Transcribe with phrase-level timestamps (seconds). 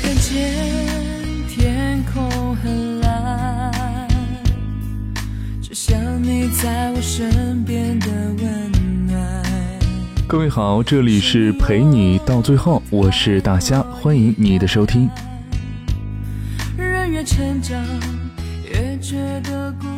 [0.00, 0.54] 看见
[1.48, 4.08] 天空很蓝，
[5.60, 9.44] 只想你在我身边的温暖。
[10.26, 15.10] 各位好，这里是陪你到最后，我是大虾，欢迎你的收听。
[16.76, 17.82] 人越成长，
[18.70, 19.97] 越觉得孤单。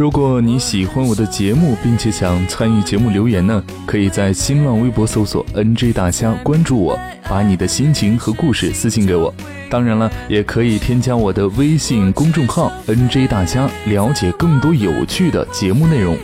[0.00, 6.98] 如果你喜欢我的节目，并且想参与节目留言呢，可以在新浪微博搜索 “nj 大虾”，关注我，
[7.28, 9.30] 把你的心情和故事私信给我。
[9.68, 16.16] 当然了，也可以添加我的微信公众号 “nj 大虾”，了解更多有趣的节目内容。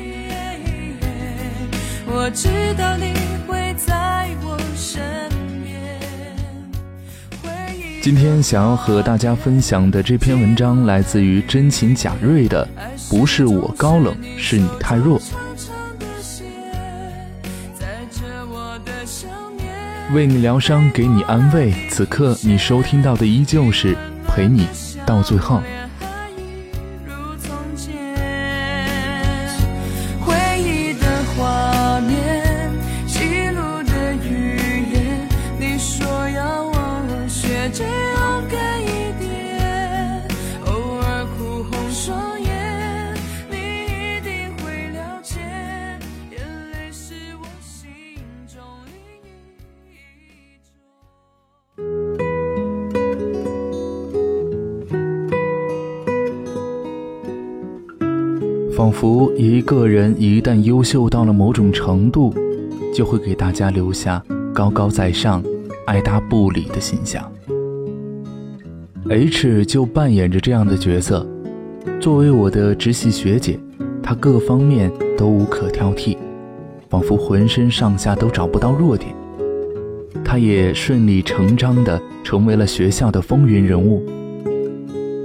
[8.06, 12.65] 今天想要和大家分享的这篇文章来自于真情假瑞的，
[13.10, 15.20] 不是我高冷，是你太弱。
[20.15, 21.74] 为你疗伤，给你安慰。
[21.91, 23.96] 此刻你收听到的依旧是
[24.29, 24.68] 陪你
[25.04, 25.60] 到最后。
[58.77, 62.35] 仿佛一个人一旦优秀到了某种程度，
[62.93, 64.22] 就会给大家留下
[64.53, 65.43] 高高在上、
[65.87, 67.25] 爱答不理的形象。
[69.09, 71.27] H 就扮演着这样的角色。
[71.99, 73.59] 作为我的直系学姐，
[74.03, 76.19] 她各方面都无可挑剔，
[76.91, 79.16] 仿佛浑身上下都找不到弱点。
[80.22, 84.05] 她也顺理成章地成为了学校的风云人物。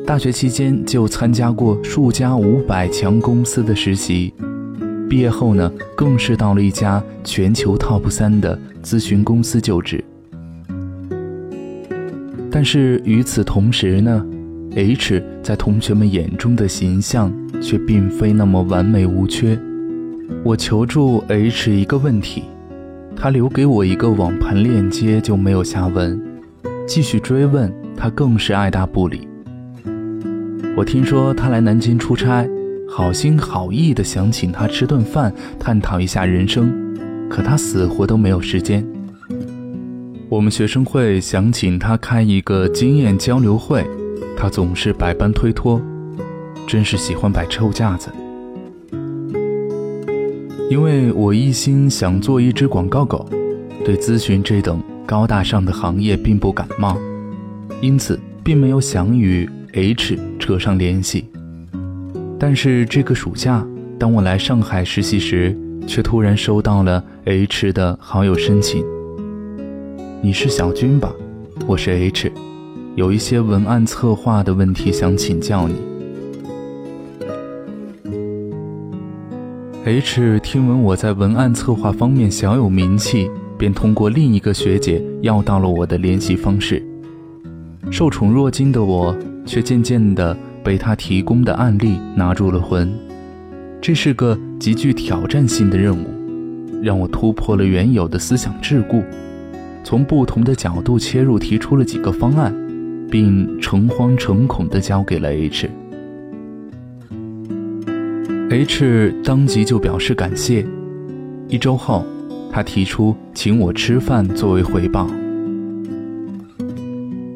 [0.06, 4.34] 大学期间就参加过数家五百强公司的实习，
[5.10, 10.04] 毕业后呢，更是到了一家全球 TOP 三的咨询公司就职。
[12.50, 14.26] 但是与此同时呢
[14.76, 17.32] ，H 在同学们眼中的形象
[17.62, 19.58] 却并非那么完美无缺。
[20.44, 22.44] 我求助 H 一个问题，
[23.16, 26.22] 他留给我一个网盘链接就没有下文，
[26.86, 29.28] 继续追问他更是爱答不理。
[30.82, 32.44] 我听说他来南京出差，
[32.90, 36.74] 好心好意的想请他吃顿饭，探讨一下人生，
[37.30, 38.84] 可他死活都没有时间。
[40.28, 43.86] 我们学生会想请他开一个经验交流会，
[44.36, 45.80] 他总是百般推脱，
[46.66, 48.10] 真是喜欢摆臭架子。
[50.68, 53.30] 因为我一心想做一只广告狗，
[53.86, 56.98] 对咨询这等高大上的行业并不感冒，
[57.82, 61.26] 因此并没有想与 H 扯上联系。
[62.38, 63.66] 但是这个暑假，
[63.98, 65.56] 当我来上海实习时，
[65.88, 68.84] 却突然收到了 H 的好友申请。
[70.22, 71.14] 你是小军吧？
[71.68, 72.32] 我是 H，
[72.96, 75.76] 有一些文案策划的问题想请教你。
[79.86, 86.84] H 听闻我在文案策划方面小有名气，便通过另一个学姐要到了我的联系方式。
[87.90, 89.16] 受宠若惊的我，
[89.46, 92.92] 却渐渐地被他提供的案例拿住了魂。
[93.82, 96.06] 这是个极具挑战性的任务，
[96.84, 99.04] 让我突破了原有的思想桎梏，
[99.84, 102.54] 从不同的角度切入，提出了几个方案，
[103.10, 105.70] 并诚惶诚恐地交给了 H。
[108.52, 110.66] H 当即就表示感谢。
[111.48, 112.06] 一周后，
[112.52, 115.10] 他提出请我吃饭作为回报。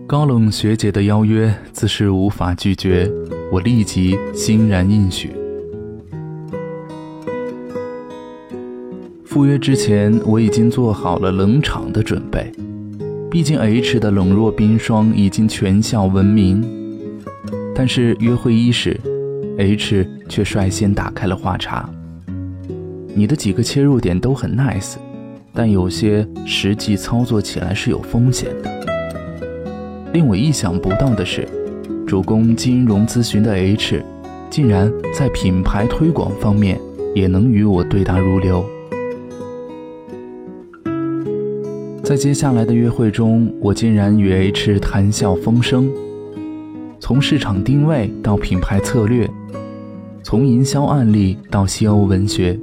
[0.08, 3.12] 高冷学姐的邀约自是无法拒绝，
[3.52, 5.32] 我立即欣然应许。
[9.26, 12.52] 赴约之前，我已经做好了冷场的准备，
[13.32, 16.64] 毕竟 H 的冷若冰霜已经全校闻名。
[17.74, 19.00] 但是约会伊始
[19.58, 21.90] ，H 却率先打开了话茬
[23.16, 24.98] ：“你的几个切入点都很 nice，
[25.52, 28.72] 但有些实际操作起来是有风险的。”
[30.16, 31.46] 令我意想不到的是，
[32.08, 34.02] 主攻金融咨询的 H，
[34.50, 36.80] 竟然在品牌推广方面
[37.14, 38.66] 也能与我对答如流。
[42.02, 45.92] 在接下来的约会中，我竟然与 H 谈笑风生，
[46.98, 49.30] 从市场定位到品牌策略，
[50.24, 52.58] 从营销案例到西欧文学，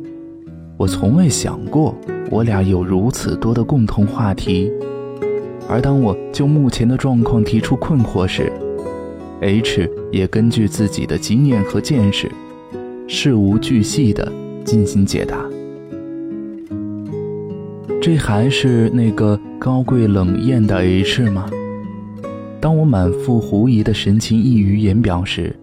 [0.78, 1.94] 我从未想过
[2.30, 4.72] 我俩有如此多的共同话题。
[5.72, 8.52] 而当我就目前的状况提出困惑时
[9.40, 12.30] ，H 也根据自己的经验和见识，
[13.08, 14.30] 事无巨细地
[14.66, 15.38] 进行解答。
[18.02, 21.48] 这还是那个高贵冷艳的 H 吗？
[22.60, 25.56] 当我满腹狐疑的神情溢于言表时，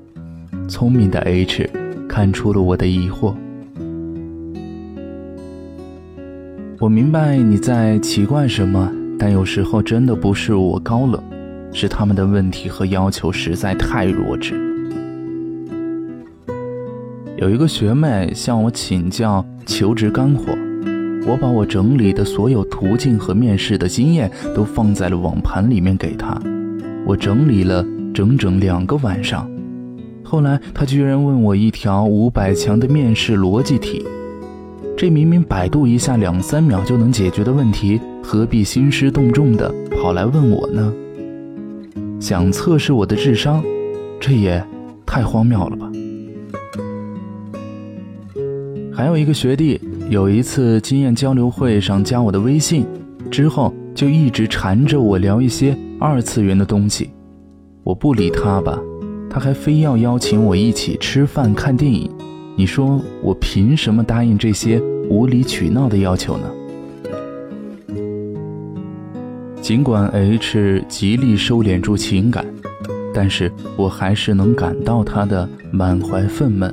[0.68, 1.70] 聪明的 H
[2.08, 3.36] 看出了我的疑惑。
[6.80, 8.92] 我明白你在奇怪什么。
[9.22, 11.22] 但有时候真的不是我高冷，
[11.74, 14.56] 是他们的问题和要求实在太弱智。
[17.38, 20.58] 有一个学妹向我请教求职干货，
[21.28, 26.42] 我把我整理的所有途径和面试的经验都放在了网盘里面给她，
[27.06, 29.50] 我整理了整整两个晚上。
[30.24, 34.06] 后来她居然问我一条五百强的面试逻辑题。
[35.00, 40.94] 这明明百度一下两三秒就能解决的问题，何必兴师动众的跑来问我呢？
[42.20, 43.64] 想测试我的智商，
[44.20, 44.62] 这也
[45.06, 45.90] 太荒谬了吧！
[48.94, 49.80] 还有一个学弟，
[50.10, 52.86] 有一次经验交流会上加我的微信，
[53.32, 57.10] 之后就一直缠着我聊一些二次元的东西，
[57.86, 58.78] 我不理他吧，
[59.30, 62.12] 他还非要邀请我一起吃饭看电影。
[62.58, 66.46] 你说我凭什么答应这些无理取闹的要求呢？
[69.60, 72.46] 尽管 H 极力收敛住情感，
[73.14, 76.72] 但是我还是能感到他的满怀愤懑。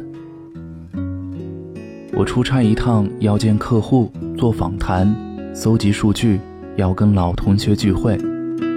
[2.12, 5.14] 我出差一趟要见客户、做访谈、
[5.54, 6.38] 搜集数据，
[6.76, 8.16] 要跟老同学聚会，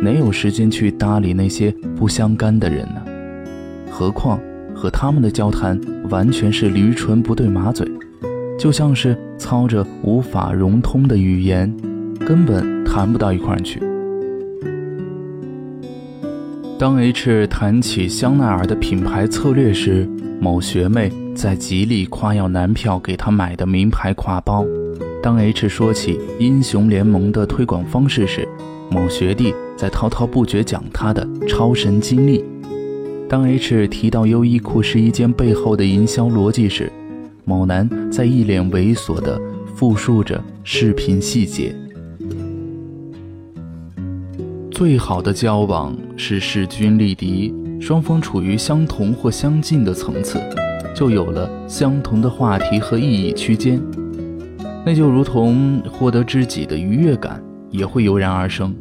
[0.02, 3.02] 哪有时间去搭理那些不相干的人呢？
[3.92, 4.40] 何况……
[4.74, 5.78] 和他们的交谈
[6.10, 7.86] 完全是驴唇不对马嘴，
[8.60, 11.74] 就像是操着无法融通的语言，
[12.20, 13.82] 根本谈不到一块儿去。
[16.78, 20.06] 当 H 谈起香奈儿的品牌策略时，
[20.42, 24.66] 某学妹在极力夸耀男票给她买的名牌挎包；
[25.24, 28.46] 当 H 说起英雄联盟的推广方式时，
[28.92, 32.44] 某学弟在滔滔不绝讲他的超神经历。
[33.30, 36.92] 当 H 提到优衣库试衣间背后的营销逻辑时，
[37.50, 39.42] 某男在一脸猥琐地
[39.76, 41.76] 复述着视频细节。
[44.70, 47.52] 最好的交往是势均力敌，
[47.82, 50.40] 双方处于相同或相近的层次，
[50.94, 53.82] 就有了相同的话题和意义区间，
[54.86, 58.76] 那就如同获得知己的愉悦感也会油然而生。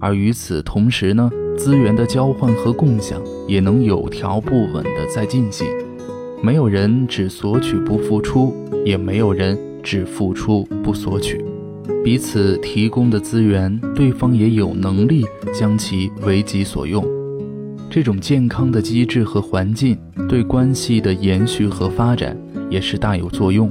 [0.00, 1.30] 而与此同时呢？
[1.58, 5.66] 资源的交换和共享也能有条不紊地在进行，
[6.42, 8.52] 没有人只索取不付出，
[8.84, 11.42] 也没有人只付出不索取，
[12.02, 15.24] 彼此提供的资源，对方也有能力
[15.54, 17.06] 将其为己所用。
[17.88, 19.96] 这种健康的机制和环境，
[20.28, 22.36] 对关系的延续和发展
[22.68, 23.70] 也是大有作用。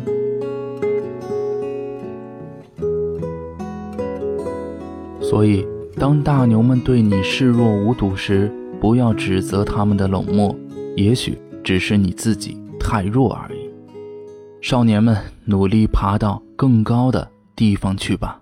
[5.20, 5.66] 所以。
[6.00, 10.56] 当大牛们对你视若无睹时，不要指责他们的冷漠，
[10.96, 12.58] 也许只是你自己
[12.92, 13.70] 太弱而已。
[14.62, 15.16] 少年们，
[15.46, 18.42] 努力爬到更高的地方去吧。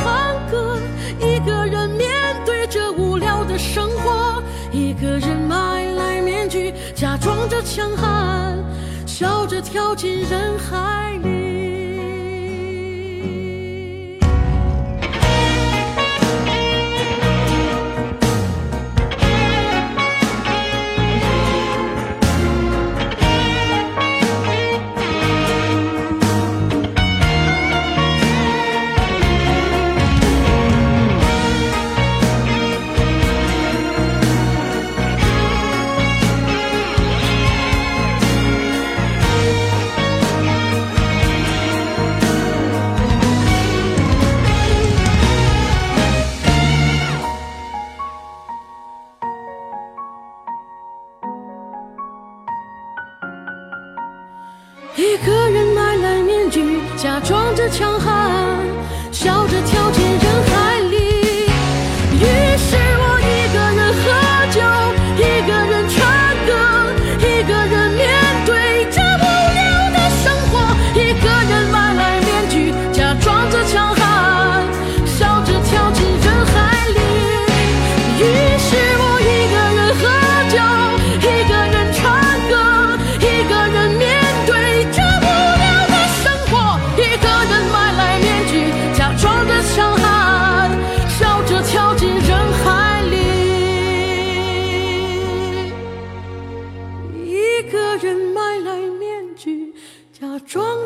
[7.81, 8.55] 强悍。
[9.07, 11.10] 笑着跳进人海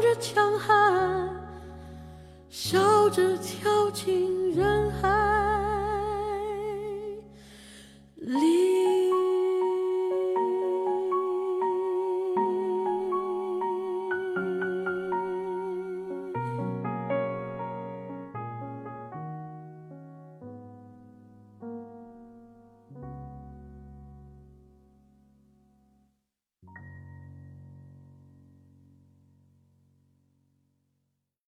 [0.06, 1.28] 着强悍，
[2.48, 5.25] 笑着跳进人海。